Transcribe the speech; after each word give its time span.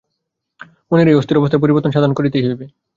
মনের 0.91 1.07
এই 1.07 1.17
অস্থির 1.17 1.39
অবস্থার 1.39 1.63
পরিবর্তন 1.63 1.91
সাধন 1.91 2.11
করিতেই 2.13 2.45
হইবে। 2.45 2.65